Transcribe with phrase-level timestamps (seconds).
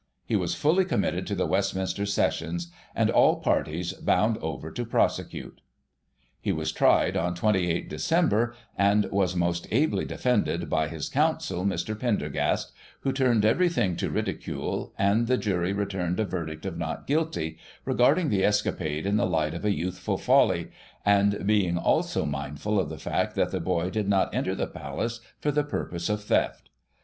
[0.25, 5.61] He was fully committed to the Westminster Sessions, and all parties bound over to prosecute.
[6.39, 11.99] He was tried on 28 Dec, and was most ably defended by his Counsel, Mr.
[11.99, 17.59] Prendergast, who turned everything to ridicule, and the jury returned a verdict of Not Guilty,
[17.85, 20.71] re garding the escapade in the light of a youthful folly,
[21.05, 25.19] and being, also, mindful of the fact that the boy did not enter the Palace
[25.39, 26.71] for the purpose of theft.